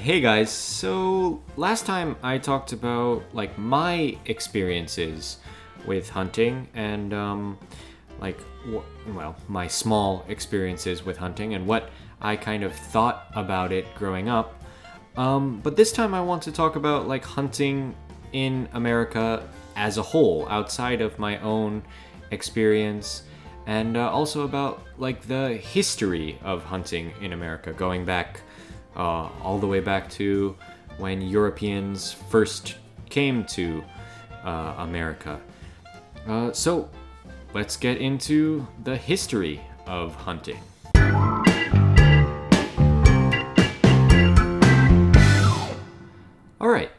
[0.00, 0.50] hey guys.
[0.50, 5.36] So last time I talked about like my experiences
[5.84, 7.58] with hunting and um,
[8.18, 13.72] like wh- well my small experiences with hunting and what I kind of thought about
[13.72, 14.64] it growing up.
[15.18, 17.94] Um, but this time I want to talk about like hunting
[18.32, 19.46] in America
[19.76, 21.82] as a whole, outside of my own
[22.30, 23.24] experience,
[23.66, 28.40] and uh, also about like the history of hunting in America, going back
[28.96, 30.56] uh, all the way back to
[30.98, 32.76] when Europeans first
[33.08, 33.82] came to
[34.44, 35.40] uh, America.
[36.26, 36.88] Uh, so
[37.54, 40.58] let's get into the history of hunting.
[46.60, 46.90] All right.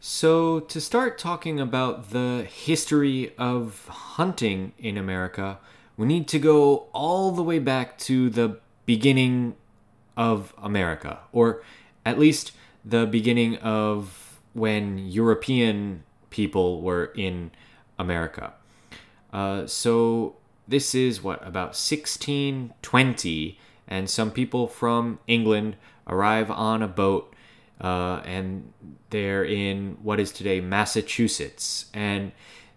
[0.00, 5.58] So, to start talking about the history of hunting in America,
[5.96, 9.56] we need to go all the way back to the beginning
[10.18, 11.62] of America, or
[12.04, 12.52] at least
[12.84, 17.52] the beginning of when European people were in
[17.98, 18.52] America.
[19.32, 20.34] Uh, so
[20.66, 25.76] this is what about 1620, and some people from England
[26.08, 27.32] arrive on a boat,
[27.80, 28.72] uh, and
[29.10, 32.32] they're in what is today Massachusetts, and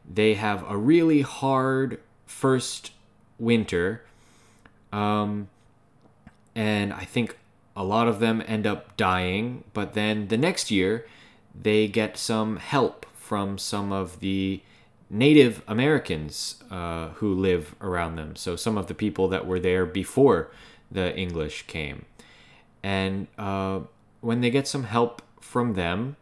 [0.07, 2.91] they have a really hard first
[3.39, 4.03] winter.
[4.93, 5.49] Um,
[6.55, 7.37] and I think
[7.75, 9.63] a lot of them end up dying.
[9.73, 11.05] But then the next year,
[11.59, 14.61] they get some help from some of the
[15.09, 18.35] Native Americans uh, who live around them.
[18.35, 20.51] So some of the people that were there before
[20.89, 22.05] the English came.
[22.83, 23.81] And uh,
[24.21, 26.15] when they get some help from them,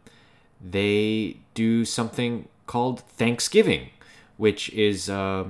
[0.60, 3.90] they do something called Thanksgiving,
[4.36, 5.44] which is uh,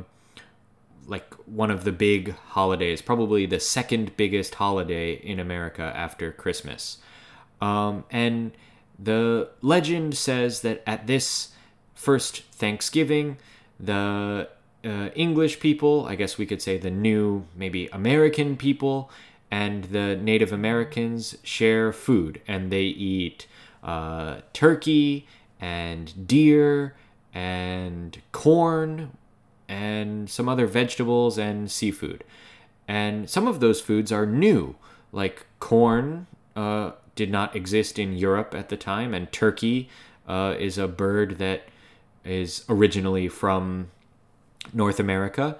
[1.11, 6.99] like one of the big holidays, probably the second biggest holiday in America after Christmas.
[7.61, 8.53] Um, and
[8.97, 11.49] the legend says that at this
[11.95, 13.39] first Thanksgiving,
[13.79, 14.49] the
[14.85, 19.11] uh, English people, I guess we could say the new, maybe American people,
[19.51, 23.49] and the Native Americans share food and they eat
[23.83, 25.27] uh, turkey
[25.61, 26.95] and deer
[27.35, 29.11] and corn
[29.71, 32.25] and some other vegetables and seafood.
[32.89, 34.75] And some of those foods are new,
[35.13, 36.27] like corn
[36.57, 39.89] uh, did not exist in Europe at the time, and turkey
[40.27, 41.69] uh, is a bird that
[42.25, 43.93] is originally from
[44.73, 45.57] North America.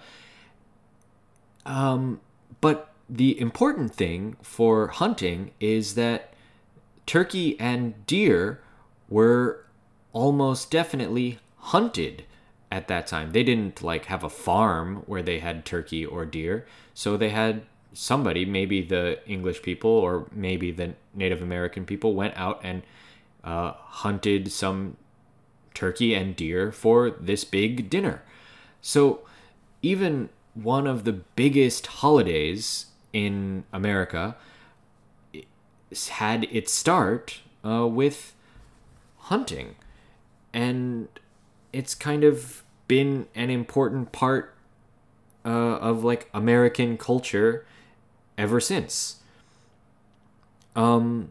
[1.65, 2.21] Um,
[2.61, 6.35] but the important thing for hunting is that
[7.07, 8.61] turkey and deer
[9.09, 9.65] were
[10.13, 12.25] almost definitely hunted
[12.71, 13.33] at that time.
[13.33, 17.63] They didn't like have a farm where they had turkey or deer, so they had
[17.93, 22.83] somebody, maybe the English people or maybe the Native American people, went out and
[23.43, 24.97] uh, hunted some
[25.75, 28.23] turkey and deer for this big dinner.
[28.81, 29.21] So
[29.83, 34.37] even one of the biggest holidays in America
[36.11, 38.35] had its start uh, with
[39.19, 39.77] hunting.
[40.53, 41.09] And
[41.73, 44.55] it's kind of been an important part
[45.45, 47.65] uh, of like American culture
[48.37, 49.17] ever since.
[50.75, 51.31] Um,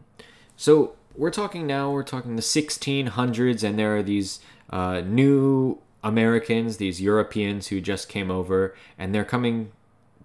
[0.56, 1.90] so we're talking now.
[1.90, 4.40] We're talking the 1600s, and there are these
[4.70, 9.72] uh, new Americans, these Europeans who just came over, and they're coming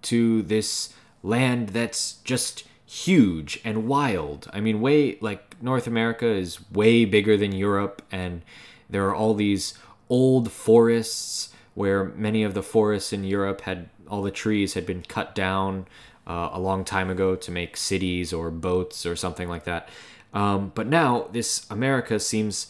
[0.03, 0.93] to this
[1.23, 4.49] land that's just huge and wild.
[4.53, 8.43] I mean, way like North America is way bigger than Europe, and
[8.89, 9.73] there are all these
[10.09, 15.01] old forests where many of the forests in Europe had all the trees had been
[15.01, 15.87] cut down
[16.27, 19.89] uh, a long time ago to make cities or boats or something like that.
[20.33, 22.67] Um, but now this America seems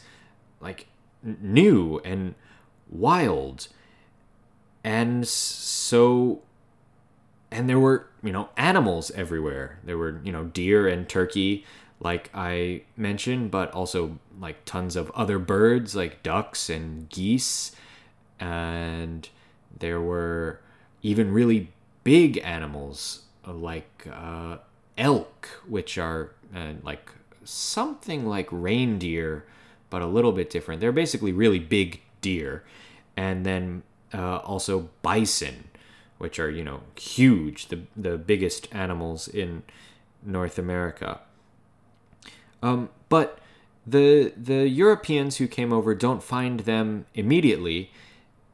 [0.60, 0.88] like
[1.24, 2.36] new and
[2.90, 3.68] wild.
[4.84, 6.42] And so,
[7.52, 9.80] and there were, you know, animals everywhere.
[9.84, 11.66] There were, you know, deer and turkey
[12.00, 17.72] like I mentioned, but also like tons of other birds like ducks and geese.
[18.40, 19.28] And
[19.78, 20.60] there were
[21.02, 21.72] even really
[22.04, 24.58] big animals like uh,
[24.98, 27.12] elk, which are uh, like
[27.44, 29.46] something like reindeer,
[29.90, 30.82] but a little bit different.
[30.82, 32.64] They're basically really big deer.
[33.16, 33.84] And then
[34.14, 35.70] uh, also bison,
[36.18, 39.64] which are, you know, huge, the, the biggest animals in
[40.24, 41.22] North America.
[42.66, 43.38] Um, but
[43.86, 47.92] the the Europeans who came over don't find them immediately.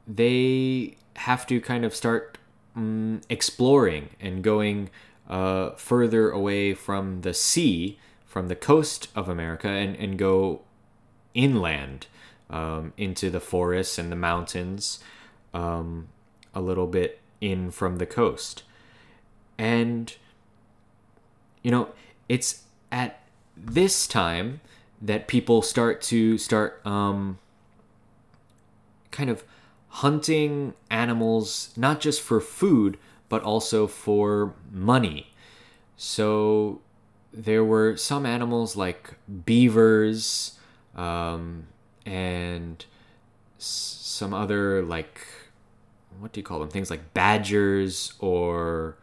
[0.07, 2.37] They have to kind of start
[2.75, 4.89] um, exploring and going
[5.29, 10.61] uh, further away from the sea from the coast of America and, and go
[11.33, 12.07] inland
[12.49, 14.99] um, into the forests and the mountains,
[15.53, 16.07] um,
[16.55, 18.63] a little bit in from the coast.
[19.57, 20.15] And,
[21.61, 21.89] you know,
[22.29, 23.20] it's at
[23.63, 24.61] this time
[25.01, 27.39] that people start to start um,
[29.11, 29.43] kind of
[29.89, 32.97] hunting animals, not just for food,
[33.29, 35.33] but also for money.
[35.97, 36.81] So
[37.33, 39.13] there were some animals like
[39.45, 40.57] beavers
[40.95, 41.67] um,
[42.05, 42.83] and
[43.57, 45.21] some other like
[46.19, 48.97] what do you call them things like badgers or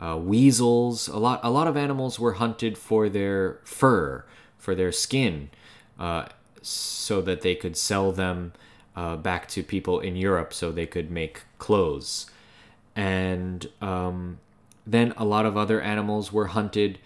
[0.00, 4.24] uh, weasels a lot a lot of animals were hunted for their fur
[4.58, 5.50] for their skin
[5.98, 6.26] uh,
[6.62, 8.52] so that they could sell them
[8.96, 12.30] uh, back to people in Europe so they could make clothes
[12.96, 14.38] and um,
[14.86, 16.98] then a lot of other animals were hunted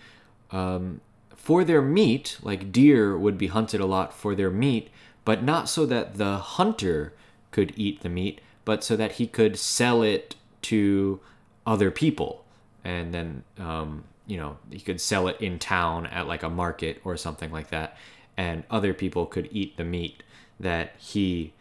[0.51, 1.01] um,
[1.35, 4.89] for their meat, like deer would be hunted a lot for their meat,
[5.25, 7.13] but not so that the hunter
[7.51, 11.21] could eat the meat, but so that he could sell it to
[11.67, 12.44] other people.
[12.85, 17.01] And then, um, you know, he could sell it in town at like a market
[17.05, 17.97] or something like that.
[18.37, 20.23] And other people could eat the meat
[20.61, 21.53] that he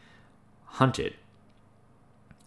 [0.65, 1.13] hunted.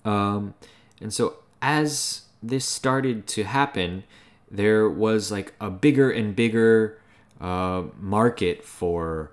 [0.04, 0.54] Um,
[1.00, 4.04] and so as this started to happen,
[4.50, 7.00] there was like a bigger and bigger
[7.40, 9.32] uh, market for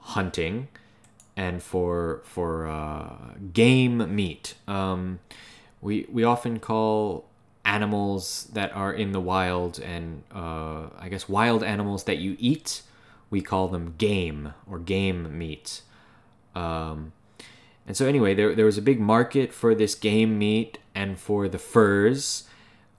[0.00, 0.68] hunting
[1.36, 3.14] and for for uh,
[3.52, 4.54] game meat.
[4.68, 5.20] Um,
[5.80, 7.29] we we often call
[7.64, 12.82] animals that are in the wild and uh, I guess wild animals that you eat.
[13.28, 15.82] We call them game or game meat.
[16.54, 17.12] Um,
[17.86, 21.48] and so anyway, there there was a big market for this game meat and for
[21.48, 22.48] the furs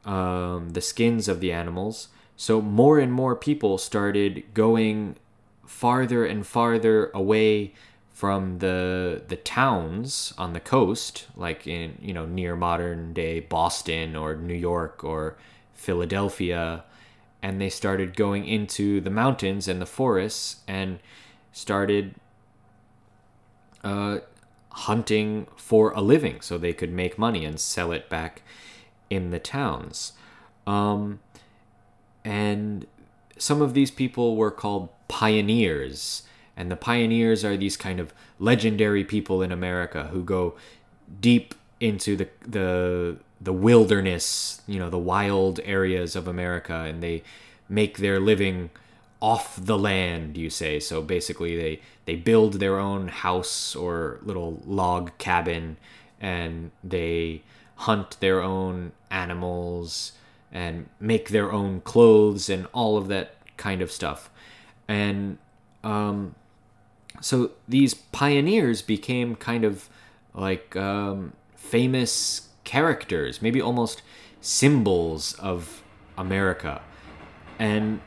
[0.05, 2.09] um, the skins of the animals.
[2.35, 5.17] So more and more people started going
[5.65, 7.73] farther and farther away
[8.21, 14.15] from the the towns on the coast, like in you know near modern day Boston
[14.15, 15.37] or New York or
[15.73, 16.83] Philadelphia,
[17.41, 20.99] and they started going into the mountains and the forests and
[21.51, 22.13] started
[23.83, 24.19] uh,
[24.69, 28.43] hunting for a living so they could make money and sell it back
[29.09, 30.13] in the towns.
[30.67, 31.21] Um,
[32.23, 32.85] and
[33.39, 36.21] some of these people were called pioneers.
[36.55, 40.55] And the pioneers are these kind of legendary people in America who go
[41.19, 47.23] deep into the, the, the wilderness, you know, the wild areas of America, and they
[47.69, 48.69] make their living
[49.21, 54.59] off the land you say so basically they they build their own house or little
[54.65, 55.77] log cabin
[56.19, 57.41] and they
[57.75, 60.13] hunt their own animals
[60.51, 64.29] and make their own clothes and all of that kind of stuff.
[64.87, 65.39] And
[65.83, 66.35] um,
[67.19, 69.89] so these pioneers became kind of
[70.33, 74.01] like um, famous characters, maybe almost
[74.39, 75.83] symbols of
[76.17, 76.81] America.
[77.59, 78.01] And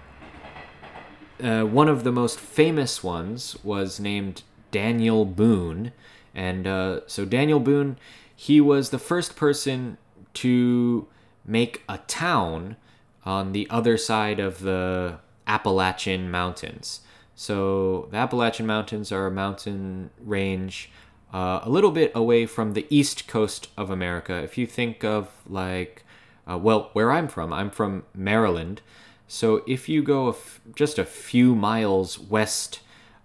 [1.42, 5.92] uh, one of the most famous ones was named Daniel Boone.
[6.34, 7.96] And uh, so Daniel Boone
[8.36, 9.96] he was the first person
[10.34, 11.06] to
[11.44, 12.76] make a town
[13.24, 17.00] on the other side of the Appalachian Mountains.
[17.34, 20.90] So the Appalachian Mountains are a mountain range
[21.32, 24.34] uh, a little bit away from the east coast of America.
[24.34, 26.04] If you think of like,
[26.48, 28.82] uh, well, where I'm from, I'm from Maryland.
[29.26, 32.80] So if you go a f- just a few miles west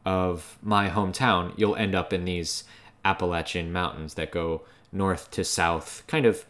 [0.05, 2.63] of my hometown, you'll end up in these
[3.05, 6.45] Appalachian Mountains that go north to south, kind of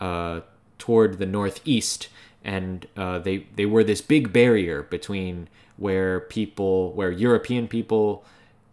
[0.00, 0.40] uh,
[0.78, 2.08] toward the northeast,
[2.42, 5.48] and uh, they they were this big barrier between
[5.82, 8.24] where people, where European people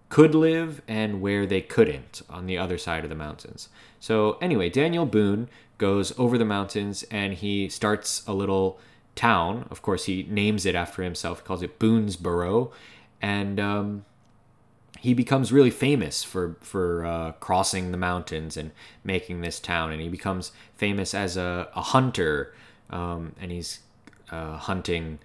[0.10, 3.70] could live and where they couldn't on the other side of the mountains.
[4.00, 8.80] So anyway, Daniel Boone goes over the mountains and he starts a little
[9.16, 9.68] town.
[9.72, 11.40] Of course, he names it after himself.
[11.40, 12.72] He calls it Boonesboro,
[13.22, 14.06] and um,
[15.00, 18.72] he becomes really famous for for uh, crossing the mountains and
[19.04, 22.54] making this town, and he becomes famous as a, a hunter,
[22.90, 23.80] um, and he's
[24.32, 25.20] uh, hunting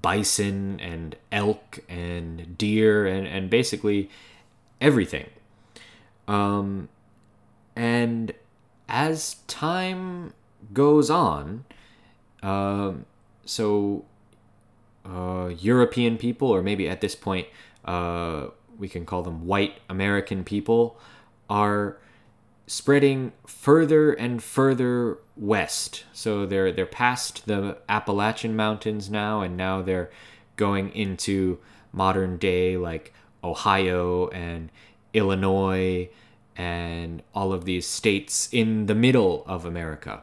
[0.00, 4.10] bison and elk and deer and and basically
[4.80, 5.28] everything.
[6.26, 6.88] Um,
[7.76, 8.32] and
[8.88, 10.32] as time
[10.72, 11.64] goes on,
[12.42, 12.92] uh,
[13.44, 14.04] so
[15.04, 17.48] uh, European people, or maybe at this point,
[17.84, 18.48] uh,
[18.78, 20.98] we can call them white American people,
[21.48, 21.98] are
[22.66, 26.04] spreading further and further west.
[26.12, 30.10] So they're they're past the Appalachian Mountains now, and now they're
[30.56, 31.58] going into
[31.92, 34.70] modern day like Ohio and
[35.12, 36.08] Illinois
[36.56, 40.22] and all of these states in the middle of America.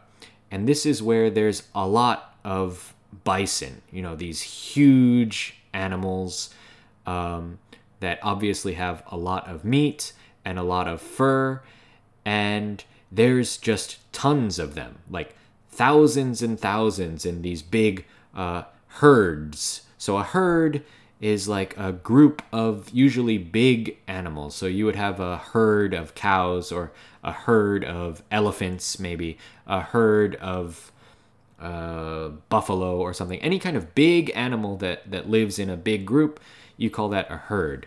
[0.50, 2.94] And this is where there's a lot of
[3.24, 6.54] bison, you know, these huge animals
[7.06, 7.60] um,
[8.00, 11.62] that obviously have a lot of meat and a lot of fur.
[12.26, 15.36] And there's just tons of them, like
[15.70, 19.82] thousands and thousands in these big uh, herds.
[19.98, 20.84] So a herd
[21.20, 24.56] is like a group of usually big animals.
[24.56, 26.92] So you would have a herd of cows or
[27.24, 29.38] a herd of elephants, maybe
[29.68, 30.92] a herd of
[31.60, 33.40] uh, buffalo or something.
[33.40, 36.40] Any kind of big animal that, that lives in a big group,
[36.76, 37.86] you call that a herd.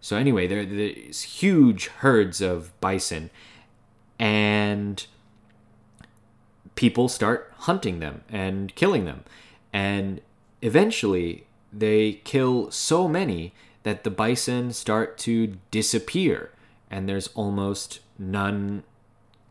[0.00, 3.30] So anyway, there there's huge herds of bison,
[4.18, 5.06] and
[6.74, 9.24] people start hunting them and killing them,
[9.72, 10.20] and
[10.62, 16.50] eventually they kill so many that the bison start to disappear
[16.90, 18.82] and there's almost none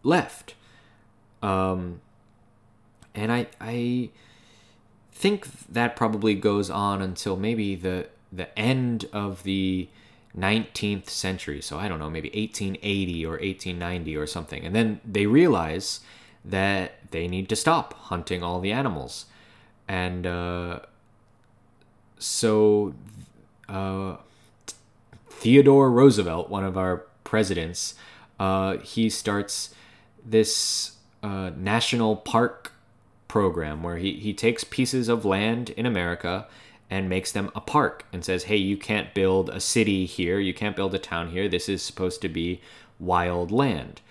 [0.04, 0.56] left.
[1.42, 2.02] Um,
[3.14, 4.10] and I I
[5.12, 9.88] think that probably goes on until maybe the the end of the
[10.38, 11.62] 19th century.
[11.62, 14.64] So I don't know, maybe 1880 or 1890 or something.
[14.64, 16.02] And then they realize
[16.44, 19.26] that they need to stop hunting all the animals.
[19.88, 20.80] And uh,
[22.20, 22.94] so
[23.70, 24.18] uh,
[25.30, 27.96] Theodore Roosevelt, one of our presidents,
[28.40, 29.74] uh, he starts
[30.24, 32.74] this uh, national park
[33.28, 36.48] program where he, he takes pieces of land in America
[36.90, 40.54] and makes them a park and says, hey, you can't build a city here, you
[40.54, 42.62] can't build a town here, this is supposed to be
[43.00, 44.02] wild land.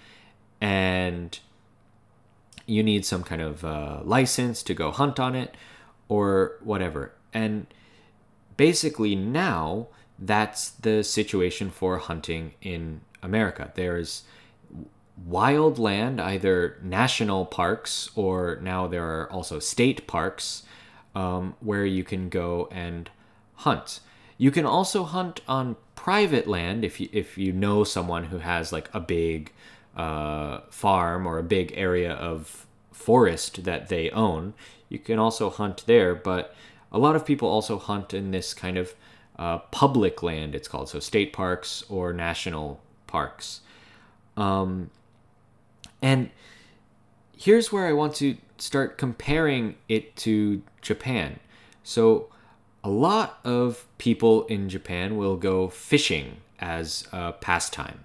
[0.61, 1.39] And
[2.67, 5.57] you need some kind of uh, license to go hunt on it
[6.09, 7.13] or whatever.
[7.33, 7.67] And
[8.57, 9.89] basically now
[10.19, 13.73] that's the situation for hunting in America.
[13.75, 14.25] There's
[15.27, 20.63] wild land, either national parks or now there are also state parks
[21.15, 23.11] um, where you can go and
[23.57, 24.01] hunt.
[24.37, 28.73] You can also hunt on private land if you if you know someone who has
[28.73, 29.53] like a big
[29.97, 34.55] uh, farm or a big area of forest that they own.
[34.89, 36.55] You can also hunt there, but
[36.93, 38.95] a lot of people also hunt in this kind of
[39.39, 43.61] uh, public land, it's called, so state parks or national parks.
[44.37, 44.91] Um,
[46.01, 46.31] and
[47.37, 51.41] here's where I want to start comparing it to Japan.
[51.83, 52.29] So,
[52.83, 58.05] a lot of people in Japan will go fishing as a pastime,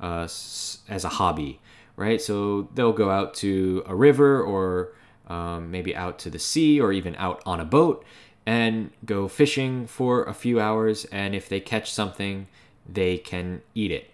[0.00, 1.60] uh, as a hobby,
[1.96, 2.20] right?
[2.20, 4.92] So, they'll go out to a river or
[5.28, 8.04] um, maybe out to the sea or even out on a boat
[8.46, 11.04] and go fishing for a few hours.
[11.06, 12.46] And if they catch something,
[12.88, 14.10] they can eat it.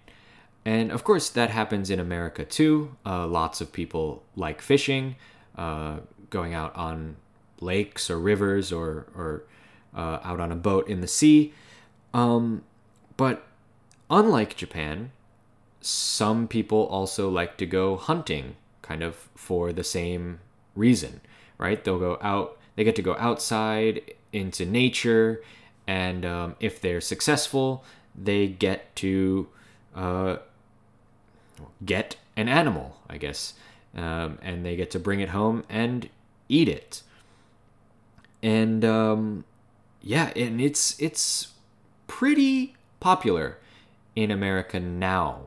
[0.64, 2.96] And of course, that happens in America too.
[3.04, 5.16] Uh, lots of people like fishing,
[5.56, 5.98] uh,
[6.30, 7.16] going out on
[7.60, 9.44] lakes or rivers or, or
[9.94, 11.52] uh, out on a boat in the sea.
[12.14, 12.62] Um,
[13.16, 13.46] but
[14.10, 15.12] unlike Japan,
[15.80, 20.40] some people also like to go hunting kind of for the same
[20.74, 21.20] reason,
[21.58, 21.82] right?
[21.82, 25.42] They'll go out, they get to go outside into nature,
[25.86, 29.48] and um, if they're successful, they get to
[29.94, 30.36] uh,
[31.84, 33.54] get an animal, I guess,
[33.94, 36.08] um, and they get to bring it home and
[36.48, 37.02] eat it.
[38.42, 39.44] And um,
[40.00, 41.52] yeah, and it's it's
[42.06, 43.58] pretty popular
[44.16, 45.42] in America now.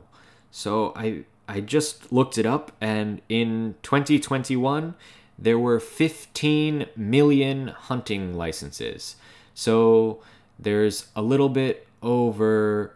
[0.50, 4.94] So I I just looked it up, and in 2021
[5.38, 9.16] there were 15 million hunting licenses.
[9.54, 10.22] So
[10.58, 12.94] there's a little bit over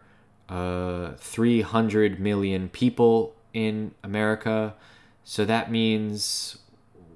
[0.48, 4.74] uh, 300 million people in America.
[5.30, 6.58] So that means,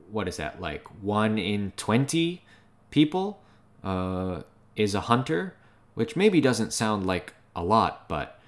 [0.08, 2.44] what is that, like one in 20
[2.92, 3.40] people
[3.82, 4.42] uh,
[4.76, 5.56] is a hunter,
[5.94, 8.38] which maybe doesn't sound like a lot, but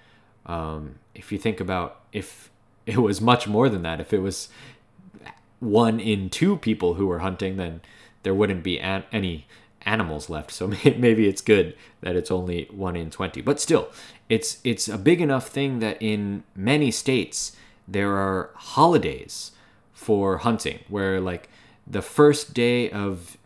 [0.46, 2.48] um, if you think about if
[2.86, 4.50] it was much more than that, if it was
[5.58, 7.80] one in two people who were hunting, then
[8.22, 9.48] there wouldn't be an- any
[9.82, 10.52] animals left.
[10.52, 13.40] So maybe it's good that it's only one in 20.
[13.40, 13.88] But still,
[14.28, 17.56] it's it's a big enough thing that in many states
[17.88, 19.50] there are holidays
[19.96, 21.48] for hunting where like
[21.86, 23.38] the first day of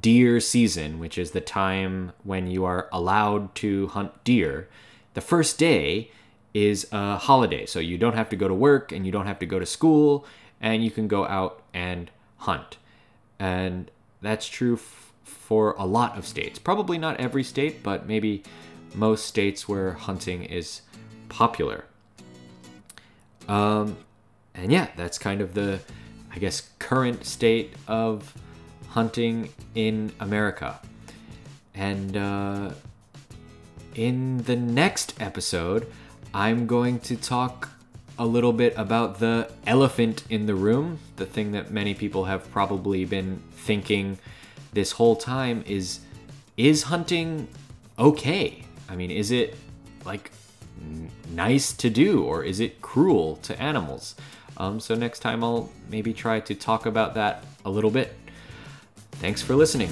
[0.00, 4.68] deer season, which is the time when you are allowed to hunt deer,
[5.14, 6.10] the first day
[6.52, 7.64] is a holiday.
[7.64, 9.64] So you don't have to go to work and you don't have to go to
[9.64, 10.26] school
[10.60, 12.78] and you can go out and hunt.
[13.38, 13.88] And
[14.20, 16.58] that's true f- for a lot of states.
[16.58, 18.42] Probably not every state, but maybe
[18.92, 20.82] most states where hunting is
[21.28, 21.84] popular.
[23.48, 23.96] Um,
[24.54, 25.80] and yeah, that's kind of the,
[26.32, 28.34] I guess, current state of
[28.88, 30.80] hunting in America.
[31.74, 32.70] And uh,
[33.94, 35.90] in the next episode,
[36.34, 37.70] I'm going to talk
[38.18, 40.98] a little bit about the elephant in the room.
[41.16, 44.18] The thing that many people have probably been thinking
[44.72, 46.00] this whole time is
[46.56, 47.48] is hunting
[47.98, 48.64] okay?
[48.88, 49.56] I mean, is it
[50.04, 50.30] like
[51.30, 54.14] nice to do or is it cruel to animals?
[54.62, 58.14] Um, so next time I'll maybe try to talk about that a little bit.
[59.14, 59.90] Thanks for listening.